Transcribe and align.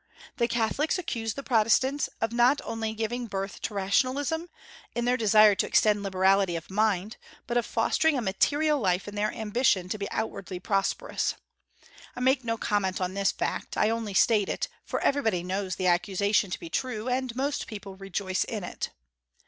The 0.37 0.47
Catholics 0.47 0.97
accuse 0.97 1.35
the 1.35 1.43
Protestants, 1.43 2.09
of 2.21 2.33
not 2.33 2.59
only 2.63 2.95
giving 2.95 3.27
birth 3.27 3.61
to 3.61 3.75
rationalism, 3.75 4.49
in 4.95 5.05
their 5.05 5.15
desire 5.15 5.53
to 5.53 5.67
extend 5.67 6.01
liberality 6.01 6.55
of 6.55 6.71
mind, 6.71 7.17
but 7.45 7.55
of 7.55 7.67
fostering 7.67 8.17
a 8.17 8.21
material 8.23 8.79
life 8.79 9.07
in 9.07 9.13
their 9.13 9.31
ambition 9.31 9.89
to 9.89 9.99
be 9.99 10.09
outwardly 10.09 10.59
prosperous. 10.59 11.35
I 12.15 12.19
make 12.19 12.43
no 12.43 12.57
comment 12.57 12.99
on 12.99 13.13
this 13.13 13.31
fact; 13.31 13.77
I 13.77 13.91
only 13.91 14.15
state 14.15 14.49
it, 14.49 14.67
for 14.83 14.99
everybody 15.01 15.43
knows 15.43 15.75
the 15.75 15.85
accusation 15.85 16.49
to 16.49 16.59
be 16.59 16.71
true, 16.71 17.07
and 17.07 17.35
most 17.35 17.67
people 17.67 17.95
rejoice 17.95 18.43
in 18.43 18.63
it. 18.63 18.89